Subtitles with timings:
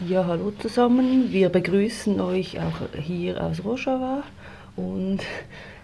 [0.00, 1.30] Ja, hallo zusammen.
[1.30, 4.24] Wir begrüßen euch auch hier aus Rojava
[4.74, 5.20] und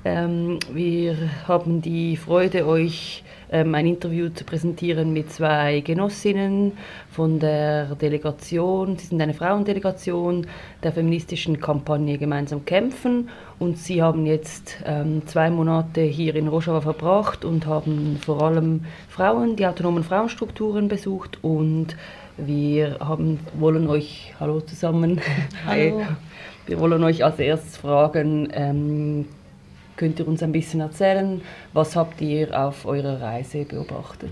[0.05, 6.73] ähm, wir haben die Freude, euch ähm, ein Interview zu präsentieren mit zwei Genossinnen
[7.09, 8.97] von der Delegation.
[8.97, 10.49] Sie sind eine Frauendelegation
[10.83, 13.29] der feministischen Kampagne Gemeinsam kämpfen
[13.61, 18.87] und sie haben jetzt ähm, zwei Monate hier in Rojava verbracht und haben vor allem
[19.09, 21.97] Frauen, die autonomen Frauenstrukturen besucht und
[22.47, 25.21] wir haben, wollen euch, hallo zusammen,
[25.67, 26.03] hallo.
[26.67, 29.27] wir wollen euch als erstes fragen, ähm,
[29.97, 31.41] könnt ihr uns ein bisschen erzählen,
[31.73, 34.31] was habt ihr auf eurer Reise beobachtet?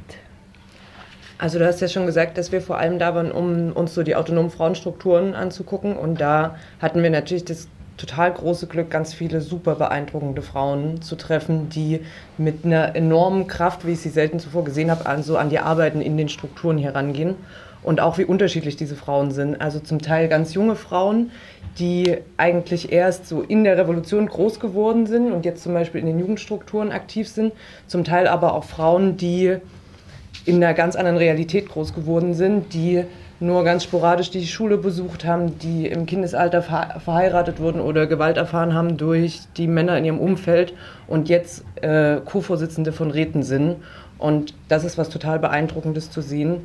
[1.39, 4.03] Also du hast ja schon gesagt, dass wir vor allem da waren, um uns so
[4.03, 5.97] die autonomen Frauenstrukturen anzugucken.
[5.97, 11.17] Und da hatten wir natürlich das total große Glück, ganz viele super beeindruckende Frauen zu
[11.17, 12.01] treffen, die
[12.39, 15.61] mit einer enormen Kraft, wie ich sie selten zuvor gesehen habe, an, so an die
[15.61, 17.37] Arbeiten in den Strukturen herangehen
[17.83, 19.61] und auch wie unterschiedlich diese Frauen sind.
[19.61, 21.31] Also zum Teil ganz junge Frauen,
[21.79, 26.07] die eigentlich erst so in der Revolution groß geworden sind und jetzt zum Beispiel in
[26.07, 27.53] den Jugendstrukturen aktiv sind.
[27.87, 29.57] Zum Teil aber auch Frauen, die
[30.45, 33.05] in einer ganz anderen Realität groß geworden sind, die
[33.41, 38.75] nur ganz sporadisch die Schule besucht haben, die im Kindesalter verheiratet wurden oder Gewalt erfahren
[38.75, 40.75] haben durch die Männer in ihrem Umfeld
[41.07, 43.77] und jetzt äh, Co-Vorsitzende von Räten sind.
[44.19, 46.63] Und das ist was total Beeindruckendes zu sehen.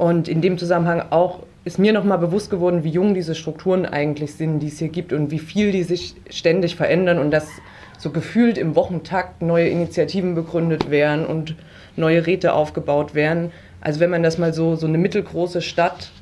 [0.00, 4.34] Und in dem Zusammenhang auch ist mir nochmal bewusst geworden, wie jung diese Strukturen eigentlich
[4.34, 7.46] sind, die es hier gibt und wie viel die sich ständig verändern und dass
[7.98, 11.54] so gefühlt im Wochentakt neue Initiativen begründet werden und
[11.96, 13.52] neue Räte aufgebaut werden.
[13.82, 16.12] Also wenn man das mal so, so eine mittelgroße Stadt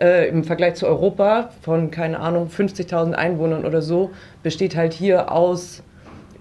[0.00, 4.10] äh, im Vergleich zu Europa von, keine Ahnung, 50.000 Einwohnern oder so,
[4.42, 5.84] besteht halt hier aus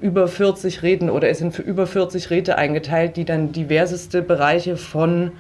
[0.02, 4.78] über 40 Räten oder es sind für über 40 Räte eingeteilt, die dann diverseste Bereiche
[4.78, 5.34] von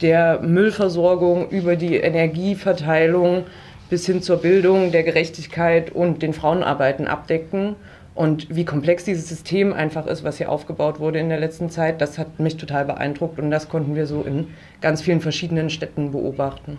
[0.00, 3.44] der Müllversorgung über die Energieverteilung
[3.90, 7.76] bis hin zur Bildung, der Gerechtigkeit und den Frauenarbeiten abdecken.
[8.14, 12.00] Und wie komplex dieses System einfach ist, was hier aufgebaut wurde in der letzten Zeit,
[12.00, 14.48] das hat mich total beeindruckt und das konnten wir so in
[14.80, 16.78] ganz vielen verschiedenen Städten beobachten.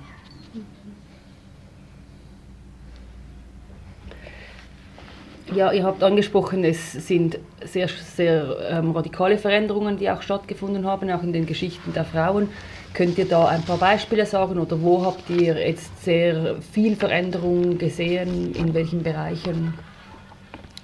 [5.55, 11.11] Ja, ihr habt angesprochen, es sind sehr, sehr ähm, radikale Veränderungen, die auch stattgefunden haben,
[11.11, 12.49] auch in den Geschichten der Frauen.
[12.93, 17.77] Könnt ihr da ein paar Beispiele sagen oder wo habt ihr jetzt sehr viel Veränderung
[17.77, 19.73] gesehen, in welchen Bereichen?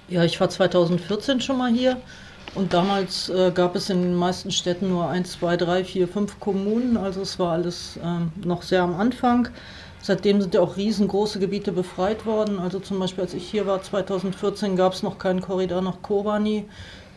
[0.08, 1.96] Ja, ich war 2014 schon mal hier
[2.54, 6.38] und damals äh, gab es in den meisten Städten nur 1, 2, 3, 4, 5
[6.38, 9.48] Kommunen, also es war alles ähm, noch sehr am Anfang.
[10.02, 12.58] Seitdem sind ja auch riesengroße Gebiete befreit worden.
[12.58, 16.64] Also zum Beispiel, als ich hier war 2014, gab es noch keinen Korridor nach Kobani.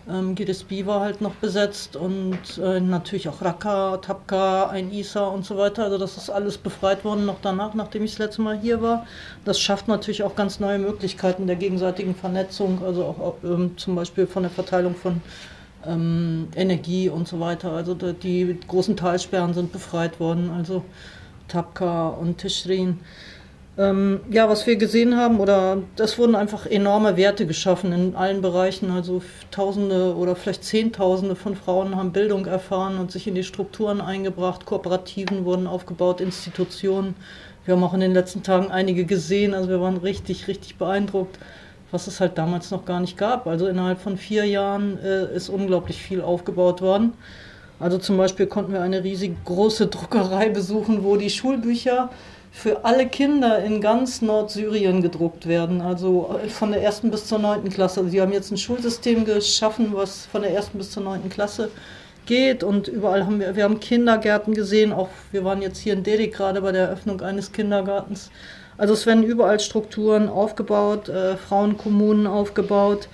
[0.10, 5.46] Ähm, Gidesbi war halt noch besetzt und äh, natürlich auch Raqqa, Tapka, Ein Isa und
[5.46, 5.86] so weiter.
[5.86, 9.08] Also das ist alles befreit worden noch danach, nachdem ich das letzte Mal hier war.
[9.46, 14.28] Das schafft natürlich auch ganz neue Möglichkeiten der gegenseitigen Vernetzung, also auch ähm, zum Beispiel
[14.28, 15.22] von der Verteilung von
[15.88, 17.72] ähm, Energie und so weiter.
[17.72, 20.84] Also die, die großen Talsperren sind befreit worden, also
[21.48, 23.00] Tapka und Tischrin.
[23.76, 28.42] Ähm, ja, was wir gesehen haben, oder das wurden einfach enorme Werte geschaffen in allen
[28.42, 28.92] Bereichen.
[28.92, 34.00] Also Tausende oder vielleicht Zehntausende von Frauen haben Bildung erfahren und sich in die Strukturen
[34.00, 34.66] eingebracht.
[34.68, 37.16] Kooperativen wurden aufgebaut, Institutionen.
[37.66, 39.56] Wir haben auch in den letzten Tagen einige gesehen.
[39.56, 41.40] Also wir waren richtig, richtig beeindruckt,
[41.90, 43.48] was es halt damals noch gar nicht gab.
[43.48, 47.14] Also innerhalb von vier Jahren äh, ist unglaublich viel aufgebaut worden.
[47.80, 52.10] Also zum Beispiel konnten wir eine riesig große Druckerei besuchen, wo die Schulbücher
[52.52, 57.40] für alle Kinder in ganz Nordsyrien gedruckt werden, also äh, von der ersten bis zur
[57.40, 58.02] neunten Klasse.
[58.02, 61.72] Also sie haben jetzt ein Schulsystem geschaffen, was von der ersten bis zur neunten Klasse
[62.26, 66.04] geht und überall haben wir, wir haben Kindergärten gesehen, auch wir waren jetzt hier in
[66.04, 68.30] Deli gerade bei der Eröffnung eines Kindergartens.
[68.78, 73.08] Also es werden überall Strukturen aufgebaut, äh, Frauenkommunen aufgebaut.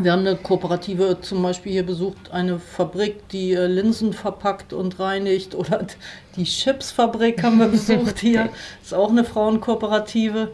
[0.00, 4.98] Wir haben eine Kooperative zum Beispiel hier besucht, eine Fabrik, die äh, Linsen verpackt und
[4.98, 5.54] reinigt.
[5.54, 5.86] Oder
[6.34, 8.48] die Chipsfabrik haben wir besucht hier.
[8.82, 10.50] Ist auch eine Frauenkooperative.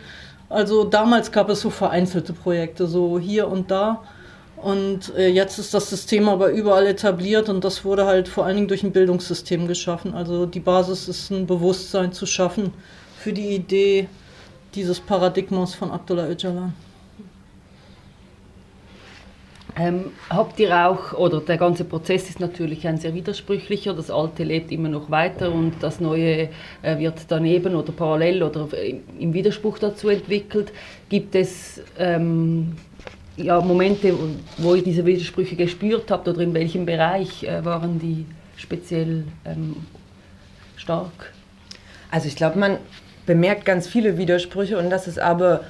[0.51, 4.03] Also damals gab es so vereinzelte Projekte, so hier und da.
[4.57, 8.57] Und äh, jetzt ist das System aber überall etabliert und das wurde halt vor allen
[8.57, 10.13] Dingen durch ein Bildungssystem geschaffen.
[10.13, 12.75] Also die Basis ist ein Bewusstsein zu schaffen
[13.17, 14.07] für die Idee
[14.75, 16.75] dieses Paradigmas von Abdullah Öcalan.
[19.77, 24.43] Ähm, habt ihr auch, oder der ganze Prozess ist natürlich ein sehr widersprüchlicher, das Alte
[24.45, 26.49] lebt immer noch weiter und das Neue
[26.83, 28.69] äh, wird daneben oder parallel oder
[29.19, 30.73] im Widerspruch dazu entwickelt.
[31.09, 32.77] Gibt es ähm,
[33.37, 34.15] ja, Momente,
[34.59, 38.27] wo ihr diese Widersprüche gespürt habt oder in welchem Bereich äh, waren die
[38.57, 39.77] speziell ähm,
[40.77, 41.33] stark?
[42.11, 42.79] Also ich glaube, man
[43.27, 45.61] bemerkt ganz viele Widersprüche und das ist aber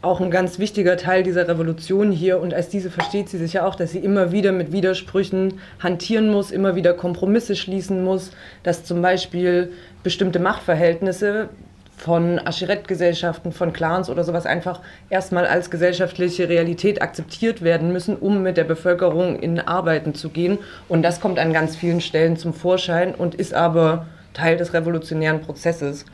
[0.00, 3.66] auch ein ganz wichtiger Teil dieser Revolution hier und als diese versteht sie sich ja
[3.66, 8.30] auch, dass sie immer wieder mit Widersprüchen hantieren muss, immer wieder Kompromisse schließen muss,
[8.62, 9.72] dass zum Beispiel
[10.04, 11.48] bestimmte Machtverhältnisse
[11.96, 14.80] von Aschirett-Gesellschaften, von Clans oder sowas einfach
[15.10, 20.58] erstmal als gesellschaftliche Realität akzeptiert werden müssen, um mit der Bevölkerung in Arbeiten zu gehen.
[20.88, 25.40] Und das kommt an ganz vielen Stellen zum Vorschein und ist aber Teil des revolutionären
[25.40, 26.04] Prozesses.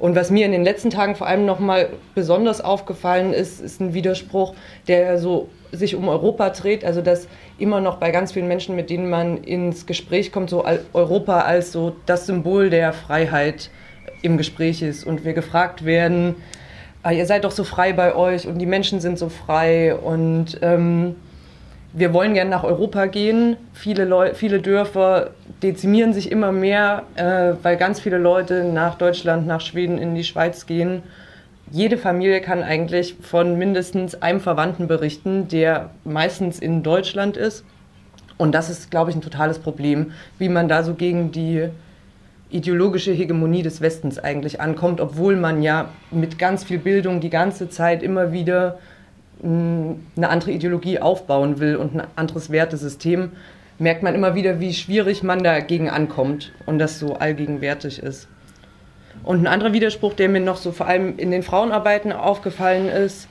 [0.00, 3.92] Und was mir in den letzten Tagen vor allem nochmal besonders aufgefallen ist, ist ein
[3.92, 4.54] Widerspruch,
[4.88, 6.86] der so sich um Europa dreht.
[6.86, 10.64] Also dass immer noch bei ganz vielen Menschen, mit denen man ins Gespräch kommt, so
[10.94, 13.68] Europa als so das Symbol der Freiheit
[14.22, 16.36] im Gespräch ist und wir gefragt werden,
[17.02, 20.58] ah, ihr seid doch so frei bei euch und die Menschen sind so frei und
[20.62, 21.14] ähm,
[21.92, 23.56] wir wollen gerne nach Europa gehen.
[23.74, 25.30] Viele, Leu viele Dörfer
[25.62, 30.24] dezimieren sich immer mehr, äh, weil ganz viele Leute nach Deutschland, nach Schweden, in die
[30.24, 31.02] Schweiz gehen.
[31.70, 37.64] Jede Familie kann eigentlich von mindestens einem Verwandten berichten, der meistens in Deutschland ist.
[38.38, 41.68] Und das ist, glaube ich, ein totales Problem, wie man da so gegen die
[42.50, 47.68] ideologische Hegemonie des Westens eigentlich ankommt, obwohl man ja mit ganz viel Bildung die ganze
[47.68, 48.78] Zeit immer wieder
[49.42, 53.30] hm, eine andere Ideologie aufbauen will und ein anderes Wertesystem,
[53.80, 58.28] merkt man immer wieder, wie schwierig man dagegen ankommt und das so allgegenwärtig ist.
[59.22, 63.26] Und ein anderer Widerspruch, der mir noch so vor allem in den Frauenarbeiten aufgefallen ist,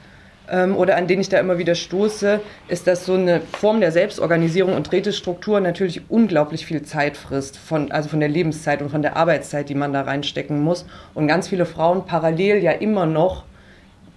[0.51, 3.91] ähm, oder an den ich da immer wieder stoße, ist, dass so eine Form der
[3.91, 9.03] Selbstorganisierung und Rätestruktur natürlich unglaublich viel Zeit frisst, von, also von der Lebenszeit und von
[9.03, 10.85] der Arbeitszeit, die man da reinstecken muss.
[11.13, 13.43] Und ganz viele Frauen parallel ja immer noch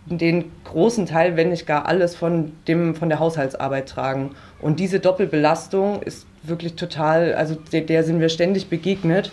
[0.06, 4.30] den großen Teil, wenn nicht gar alles von, dem, von der Haushaltsarbeit tragen.
[4.60, 9.30] Und diese Doppelbelastung ist wirklich total, also der, der sind wir ständig begegnet.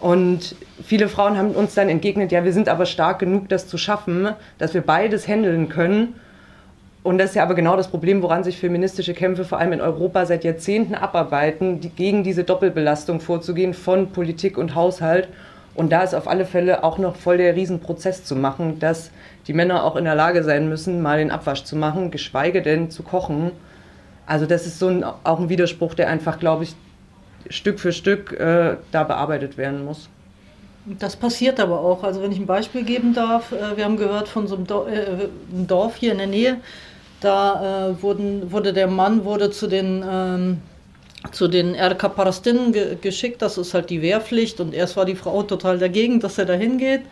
[0.00, 3.78] Und viele Frauen haben uns dann entgegnet, ja, wir sind aber stark genug, das zu
[3.78, 6.14] schaffen, dass wir beides handeln können.
[7.02, 9.80] Und das ist ja aber genau das Problem, woran sich feministische Kämpfe vor allem in
[9.80, 15.28] Europa seit Jahrzehnten abarbeiten, die, gegen diese Doppelbelastung vorzugehen von Politik und Haushalt.
[15.74, 19.10] Und da ist auf alle Fälle auch noch voll der Riesenprozess zu machen, dass
[19.46, 22.90] die Männer auch in der Lage sein müssen, mal den Abwasch zu machen, geschweige denn
[22.90, 23.50] zu kochen.
[24.26, 26.74] Also das ist so ein, auch ein Widerspruch, der einfach, glaube ich,
[27.50, 30.08] Stück für Stück äh, da bearbeitet werden muss.
[30.86, 32.04] Das passiert aber auch.
[32.04, 34.88] Also wenn ich ein Beispiel geben darf, äh, wir haben gehört von so einem Dorf,
[34.88, 35.28] äh,
[35.66, 36.56] Dorf hier in der Nähe,
[37.20, 40.58] da äh, wurden, wurde der Mann wurde zu den ähm,
[41.32, 45.16] zu den Erka Parastinnen ge geschickt, das ist halt die Wehrpflicht und erst war die
[45.16, 47.02] Frau total dagegen, dass er da hingeht.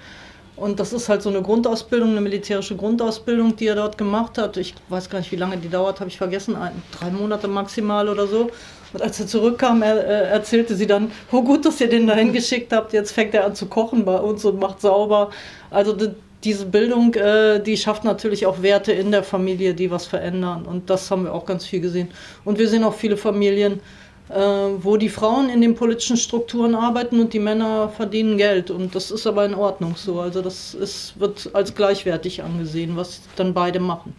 [0.54, 4.58] Und das ist halt so eine Grundausbildung, eine militärische Grundausbildung, die er dort gemacht hat.
[4.58, 8.08] Ich weiß gar nicht, wie lange die dauert, habe ich vergessen, ein, drei Monate maximal
[8.08, 8.50] oder so.
[8.92, 12.32] Und als er zurückkam, er, äh, erzählte sie dann, oh gut, dass ihr den dahin
[12.34, 15.30] geschickt habt, jetzt fängt er an zu kochen bei uns und macht sauber.
[15.70, 16.10] Also die,
[16.44, 20.64] diese Bildung, äh, die schafft natürlich auch Werte in der Familie, die was verändern.
[20.64, 22.08] Und das haben wir auch ganz viel gesehen.
[22.44, 23.80] Und wir sehen auch viele Familien,
[24.28, 28.70] äh, wo die Frauen in den politischen Strukturen arbeiten und die Männer verdienen Geld.
[28.70, 30.20] Und das ist aber in Ordnung so.
[30.20, 34.14] Also das ist, wird als gleichwertig angesehen, was dann beide machen.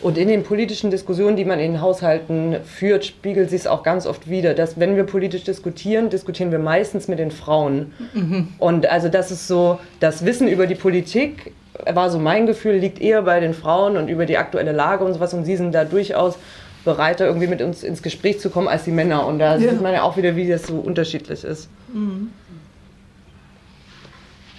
[0.00, 3.82] Und in den politischen Diskussionen, die man in den Haushalten führt, spiegelt sich es auch
[3.82, 7.92] ganz oft wieder, dass wenn wir politisch diskutieren, diskutieren wir meistens mit den Frauen.
[8.14, 8.48] Mhm.
[8.58, 11.52] Und also das ist so, das Wissen über die Politik,
[11.84, 15.14] war so mein Gefühl, liegt eher bei den Frauen und über die aktuelle Lage und
[15.14, 15.34] sowas.
[15.34, 16.38] Und sie sind da durchaus
[16.84, 19.26] bereiter, irgendwie mit uns ins Gespräch zu kommen als die Männer.
[19.26, 19.70] Und da ja.
[19.70, 21.68] sieht man ja auch wieder, wie das so unterschiedlich ist.
[21.92, 22.30] Mhm.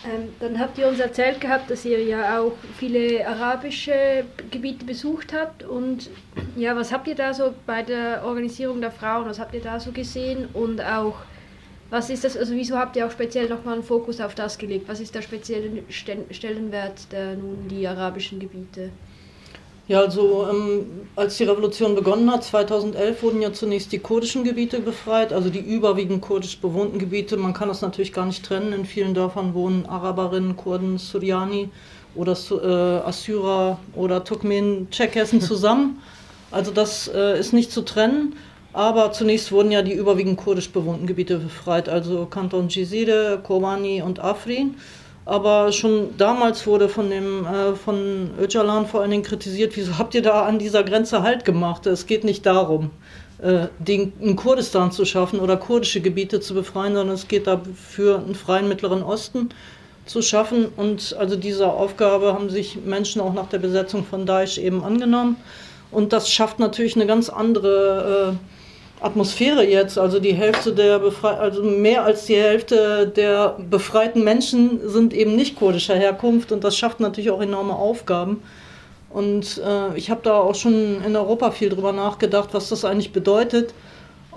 [0.09, 5.33] Ähm, dann habt ihr uns erzählt gehabt, dass ihr ja auch viele arabische Gebiete besucht
[5.33, 5.63] habt.
[5.63, 6.09] Und
[6.55, 9.79] ja, was habt ihr da so bei der Organisierung der Frauen, was habt ihr da
[9.79, 10.47] so gesehen?
[10.53, 11.17] Und auch,
[11.89, 14.87] was ist das, also wieso habt ihr auch speziell nochmal einen Fokus auf das gelegt?
[14.87, 18.89] Was ist der spezielle Stellenwert der nun die arabischen Gebiete?
[19.89, 24.81] Ja, also ähm, als die Revolution begonnen hat, 2011, wurden ja zunächst die kurdischen Gebiete
[24.81, 27.37] befreit, also die überwiegend kurdisch bewohnten Gebiete.
[27.37, 28.71] Man kann das natürlich gar nicht trennen.
[28.71, 31.69] In vielen Dörfern wohnen Araberinnen, Kurden, Syriani
[32.13, 36.01] oder äh, Assyrer oder Turkmenen, Tscherkessen zusammen.
[36.51, 38.35] Also das äh, ist nicht zu trennen.
[38.73, 44.19] Aber zunächst wurden ja die überwiegend kurdisch bewohnten Gebiete befreit, also Kanton Jizide, Kobani und
[44.19, 44.75] Afrin.
[45.29, 50.15] Aber schon damals wurde von dem äh, von Öcalan vor allen Dingen kritisiert, wieso habt
[50.15, 51.85] ihr da an dieser Grenze Halt gemacht?
[51.85, 52.89] Es geht nicht darum,
[53.39, 58.33] äh, den, Kurdistan zu schaffen oder kurdische Gebiete zu befreien, sondern es geht dafür, einen
[58.33, 59.49] freien Mittleren Osten
[60.07, 60.65] zu schaffen.
[60.75, 65.35] Und also dieser Aufgabe haben sich Menschen auch nach der Besetzung von Daesh eben angenommen.
[65.91, 68.58] Und das schafft natürlich eine ganz andere äh,
[69.01, 69.97] Atmosphäre jetzt.
[69.97, 75.35] Also die Hälfte der Befre also mehr als die Hälfte der befreiten Menschen sind eben
[75.35, 78.43] nicht kurdischer Herkunft und das schafft natürlich auch enorme Aufgaben.
[79.09, 83.11] Und äh, ich habe da auch schon in Europa viel drüber nachgedacht, was das eigentlich
[83.11, 83.73] bedeutet.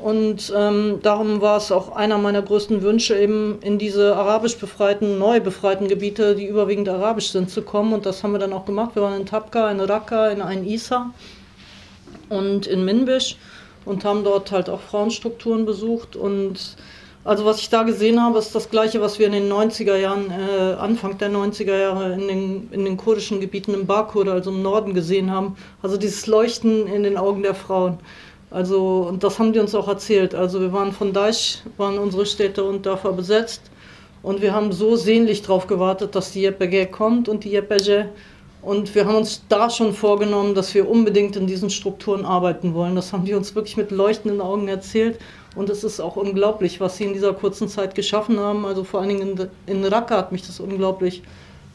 [0.00, 5.18] Und ähm, darum war es auch einer meiner größten Wünsche, eben in diese arabisch befreiten,
[5.18, 7.92] neu befreiten Gebiete, die überwiegend arabisch sind, zu kommen.
[7.92, 8.96] Und das haben wir dann auch gemacht.
[8.96, 11.12] Wir waren in Tabqa, in Raqqa, in Ein Isa
[12.30, 13.36] und in Minbisch
[13.84, 16.16] und haben dort halt auch Frauenstrukturen besucht.
[16.16, 16.76] Und
[17.24, 20.30] also was ich da gesehen habe, ist das gleiche, was wir in den 90er Jahren,
[20.30, 24.62] äh, Anfang der 90er Jahre in den, in den kurdischen Gebieten im Bakur, also im
[24.62, 25.56] Norden gesehen haben.
[25.82, 27.98] Also dieses Leuchten in den Augen der Frauen.
[28.50, 30.34] Also, und das haben die uns auch erzählt.
[30.34, 33.62] Also wir waren von Daesh, waren unsere Städte und Dörfer besetzt.
[34.22, 38.06] Und wir haben so sehnlich darauf gewartet, dass die YPG kommt und die YPG.
[38.62, 42.94] Und wir haben uns da schon vorgenommen, dass wir unbedingt in diesen Strukturen arbeiten wollen.
[42.94, 45.18] Das haben die uns wirklich mit leuchtenden Augen erzählt.
[45.56, 48.64] Und es ist auch unglaublich, was sie in dieser kurzen Zeit geschaffen haben.
[48.64, 51.22] Also vor allen Dingen in, in Raqqa hat mich das unglaublich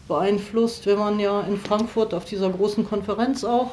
[0.07, 0.85] beeinflusst.
[0.85, 3.71] Wir waren ja in Frankfurt auf dieser großen Konferenz auch.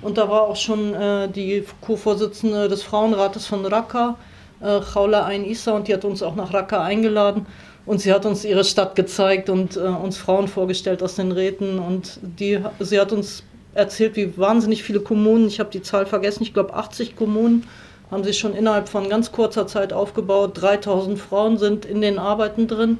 [0.00, 4.16] Und da war auch schon äh, die Co-Vorsitzende des Frauenrates von Raqqa,
[4.60, 7.46] äh, Khawla Ain Issa, und die hat uns auch nach Raqqa eingeladen.
[7.86, 11.78] Und sie hat uns ihre Stadt gezeigt und äh, uns Frauen vorgestellt aus den Räten.
[11.78, 16.42] Und die, sie hat uns erzählt, wie wahnsinnig viele Kommunen, ich habe die Zahl vergessen,
[16.42, 17.64] ich glaube 80 Kommunen,
[18.10, 20.60] haben sich schon innerhalb von ganz kurzer Zeit aufgebaut.
[20.60, 22.98] 3000 Frauen sind in den Arbeiten drin.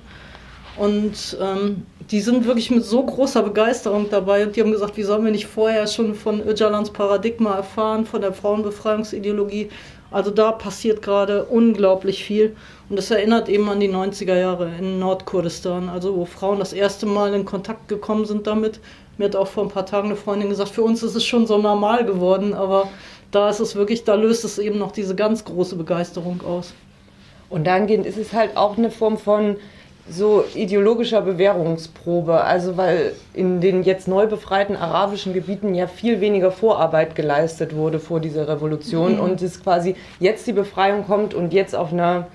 [0.76, 5.02] Und ähm, die sind wirklich mit so großer Begeisterung dabei und die haben gesagt, wie
[5.02, 9.70] sollen wir nicht vorher schon von Öcalans Paradigma erfahren, von der Frauenbefreiungsideologie.
[10.16, 12.56] Also da passiert gerade unglaublich viel
[12.88, 17.04] und das erinnert eben an die 90er Jahre in Nordkurdistan, also wo Frauen das erste
[17.04, 18.80] Mal in Kontakt gekommen sind damit.
[19.18, 21.46] Mir hat auch vor ein paar Tagen eine Freundin gesagt, für uns ist es schon
[21.46, 22.88] so normal geworden, aber
[23.30, 26.72] da ist es wirklich, da löst es eben noch diese ganz große Begeisterung aus.
[27.50, 29.58] Und dahingehend ist es halt auch eine Form von
[30.08, 32.42] so ideologischer Bewährungsprobe.
[32.42, 37.98] Also weil in den jetzt neu befreiten arabischen Gebieten ja viel weniger Vorarbeit geleistet wurde
[37.98, 39.20] vor dieser Revolution mhm.
[39.20, 42.26] und es quasi jetzt die Befreiung kommt und jetzt auf einer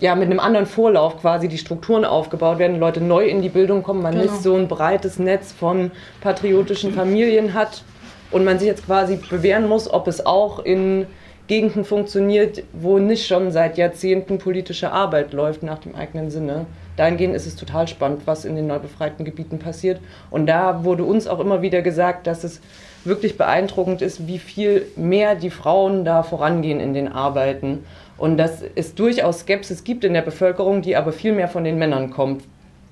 [0.00, 3.82] ja, mit einem anderen Vorlauf quasi die Strukturen aufgebaut werden, Leute neu in die Bildung
[3.82, 4.24] kommen, man genau.
[4.24, 5.90] nicht so ein breites Netz von
[6.22, 7.84] patriotischen Familien hat
[8.30, 11.06] und man sich jetzt quasi bewähren muss, ob es auch in
[11.50, 16.66] Gegenden funktioniert, wo nicht schon seit Jahrzehnten politische Arbeit läuft nach dem eigenen Sinne.
[16.96, 19.98] Dahingehend ist es total spannend, was in den neu befreiten Gebieten passiert.
[20.30, 22.60] Und da wurde uns auch immer wieder gesagt, dass es
[23.02, 27.84] wirklich beeindruckend ist, wie viel mehr die Frauen da vorangehen in den Arbeiten.
[28.16, 31.78] Und dass es durchaus Skepsis gibt in der Bevölkerung, die aber viel mehr von den
[31.78, 32.44] Männern kommt.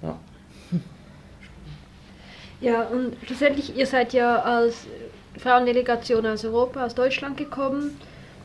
[0.02, 0.16] Ja,
[2.60, 4.88] ja und schlussendlich, ihr seid ja als
[5.36, 7.96] Frauendelegation aus Europa, aus Deutschland gekommen.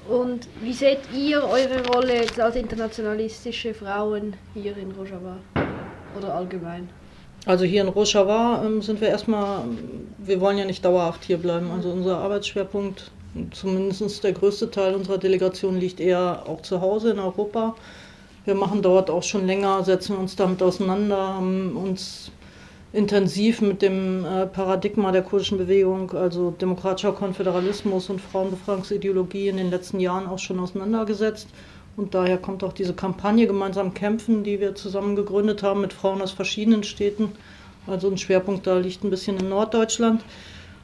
[0.09, 5.37] Und wie seht ihr eure Rolle jetzt als internationalistische Frauen hier in Rojava
[6.17, 6.89] oder allgemein?
[7.45, 9.63] Also hier in Rojava ähm, sind wir erstmal,
[10.17, 11.71] wir wollen ja nicht dauerhaft hier bleiben.
[11.71, 13.11] Also unser Arbeitsschwerpunkt,
[13.51, 17.75] zumindest der größte Teil unserer Delegation liegt eher auch zu Hause in Europa.
[18.45, 22.29] Wir machen dort auch schon länger, setzen uns damit auseinander, haben uns
[22.93, 29.71] intensiv mit dem äh, Paradigma der kurdischen Bewegung, also demokratischer Konföderalismus und Frauenbefreiungsideologie in den
[29.71, 31.47] letzten Jahren auch schon auseinandergesetzt.
[31.97, 36.21] Und daher kommt auch diese Kampagne Gemeinsam kämpfen, die wir zusammen gegründet haben mit Frauen
[36.21, 37.31] aus verschiedenen Städten.
[37.87, 40.21] Also ein Schwerpunkt da liegt ein bisschen in Norddeutschland.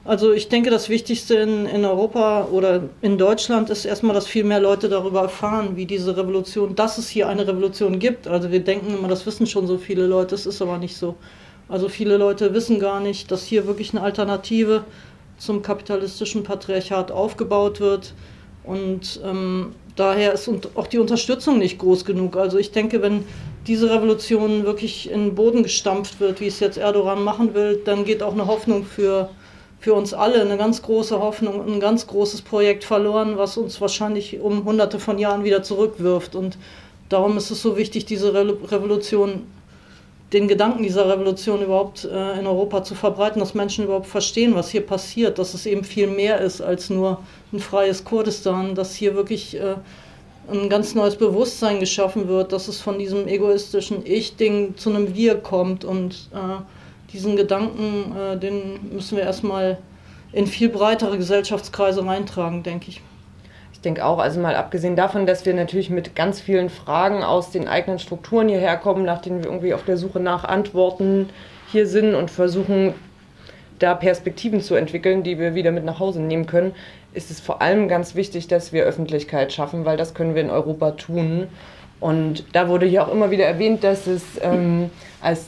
[0.06, 4.44] Also ich denke, das Wichtigste in, in Europa oder in Deutschland ist erstmal, dass viel
[4.44, 8.28] mehr Leute darüber erfahren, wie diese Revolution, dass es hier eine Revolution gibt.
[8.28, 11.16] Also wir denken immer, das wissen schon so viele Leute, es ist aber nicht so.
[11.70, 14.84] Also viele Leute wissen gar nicht, dass hier wirklich eine Alternative
[15.38, 18.14] zum kapitalistischen Patriarchat aufgebaut wird.
[18.64, 22.38] Und ähm, daher ist auch die Unterstützung nicht groß genug.
[22.38, 23.24] Also ich denke, wenn
[23.68, 28.04] diese Revolution wirklich in den Boden gestampft wird, wie es jetzt Erdogan machen will, dann
[28.04, 29.30] geht auch eine Hoffnung für,
[29.80, 34.40] für uns alle, eine ganz große Hoffnung, ein ganz großes Projekt verloren, was uns wahrscheinlich
[34.40, 36.36] um hunderte von Jahren wieder zurückwirft.
[36.36, 36.58] Und
[37.10, 39.44] darum ist es so wichtig, diese Re Revolution
[40.34, 44.70] den Gedanken dieser Revolution überhaupt äh, in Europa zu verbreiten, dass Menschen überhaupt verstehen, was
[44.70, 47.22] hier passiert, dass es eben viel mehr ist als nur
[47.52, 49.76] ein freies Kurdistan, dass hier wirklich äh,
[50.52, 55.36] ein ganz neues Bewusstsein geschaffen wird, dass es von diesem egoistischen Ich-Ding zu einem Wir
[55.36, 56.62] kommt und äh,
[57.12, 59.80] diesen Gedanken, äh, den müssen wir erstmal
[60.32, 63.02] in viel breitere Gesellschaftskreise reintragen, denke ich.
[63.80, 67.52] Ich denke auch, also mal abgesehen davon, dass wir natürlich mit ganz vielen Fragen aus
[67.52, 71.30] den eigenen Strukturen hierher kommen, nach denen wir irgendwie auf der Suche nach Antworten
[71.72, 72.94] hier sind und versuchen,
[73.80, 76.76] da Perspektiven zu entwickeln, die wir wieder mit nach Hause nehmen können,
[77.14, 80.50] ist es vor allem ganz wichtig, dass wir Öffentlichkeit schaffen, weil das können wir in
[80.50, 81.48] Europa tun.
[82.02, 84.90] Und da wurde hier auch immer wieder erwähnt, dass es ähm,
[85.22, 85.46] als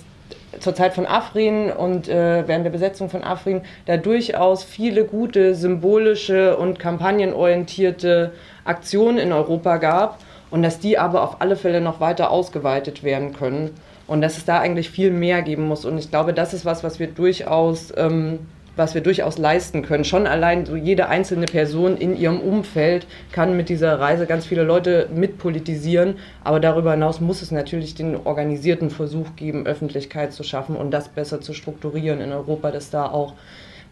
[0.60, 5.56] zur Zeit von Afrin und äh, während der Besetzung von Afrin da durchaus viele gute
[5.56, 8.34] symbolische und kampagnenorientierte
[8.66, 13.34] Aktionen in Europa gab und dass die aber auf alle Fälle noch weiter ausgeweitet werden
[13.34, 13.72] können
[14.08, 15.86] und dass es da eigentlich viel mehr geben muss.
[15.86, 18.40] Und ich glaube, das ist was, was wir durchaus ähm,
[18.76, 20.06] was wir durchaus leisten können.
[20.06, 24.64] Schon allein so jede einzelne Person in ihrem Umfeld kann mit dieser Reise ganz viele
[24.64, 30.76] Leute mitpolitisieren, aber darüber hinaus muss es natürlich den organisierten Versuch geben, Öffentlichkeit zu schaffen
[30.76, 33.34] und das besser zu strukturieren in Europa, dass da auch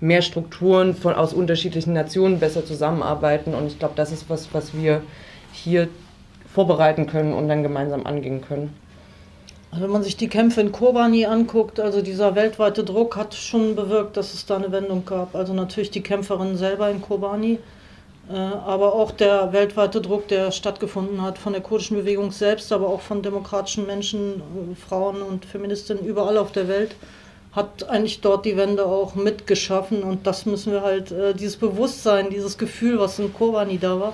[0.02, 4.74] mehr Strukturen von, aus unterschiedlichen Nationen besser zusammenarbeiten und ich glaube, das ist was, was
[4.74, 5.02] wir
[5.52, 5.90] hier
[6.54, 8.74] vorbereiten können und dann gemeinsam angehen können.
[9.72, 13.76] Also wenn man sich die Kämpfe in Kobani anguckt, also dieser weltweite Druck hat schon
[13.76, 15.36] bewirkt, dass es da eine Wendung gab.
[15.36, 17.60] Also natürlich die Kämpferinnen selber in Kobani,
[18.32, 22.88] äh, aber auch der weltweite Druck, der stattgefunden hat von der kurdischen Bewegung selbst, aber
[22.88, 26.96] auch von demokratischen Menschen, äh, Frauen und Feministinnen überall auf der Welt,
[27.52, 30.02] hat eigentlich dort die Wende auch mitgeschaffen.
[30.02, 34.14] Und das müssen wir halt, äh, dieses Bewusstsein, dieses Gefühl, was in Kobani da war,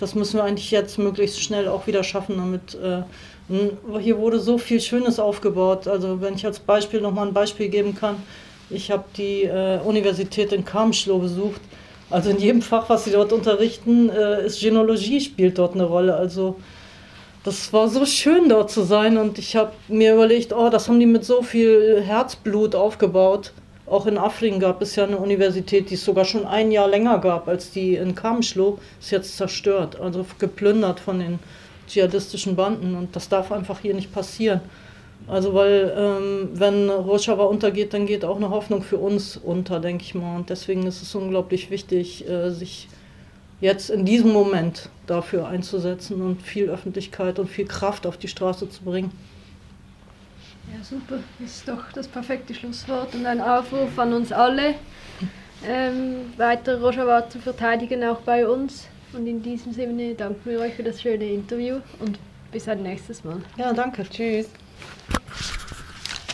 [0.00, 2.76] das müssen wir eigentlich jetzt möglichst schnell auch wieder schaffen, damit
[3.50, 5.88] hm, hier wurde so viel Schönes aufgebaut.
[5.88, 8.16] Also wenn ich als Beispiel nochmal ein Beispiel geben kann.
[8.70, 11.60] Ich habe die äh, Universität in Kamschlo besucht.
[12.10, 16.14] Also in jedem Fach, was sie dort unterrichten, äh, ist Genologie spielt dort eine Rolle.
[16.14, 16.56] Also
[17.42, 21.00] das war so schön dort zu sein und ich habe mir überlegt, oh, das haben
[21.00, 23.52] die mit so viel Herzblut aufgebaut.
[23.90, 27.18] Auch in Afrin gab es ja eine Universität, die es sogar schon ein Jahr länger
[27.18, 31.40] gab als die in Kamschlo, ist jetzt zerstört, also geplündert von den
[31.88, 34.60] dschihadistischen Banden und das darf einfach hier nicht passieren.
[35.26, 40.04] Also weil ähm, wenn Rojava untergeht, dann geht auch eine Hoffnung für uns unter, denke
[40.04, 40.36] ich mal.
[40.36, 42.88] Und deswegen ist es unglaublich wichtig, äh, sich
[43.60, 48.70] jetzt in diesem Moment dafür einzusetzen und viel Öffentlichkeit und viel Kraft auf die Straße
[48.70, 49.10] zu bringen.
[50.72, 51.18] Ja, super.
[51.38, 54.74] Das ist doch das perfekte Schlusswort und ein Aufruf an uns alle,
[55.66, 58.86] ähm, weiter Rojava zu verteidigen, auch bei uns.
[59.12, 62.18] Und in diesem Sinne danken wir euch für das schöne Interview und
[62.52, 63.42] bis ein nächstes Mal.
[63.56, 64.04] Ja, danke.
[64.08, 64.48] Tschüss.